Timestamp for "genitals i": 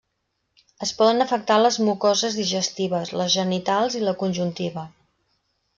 3.37-4.05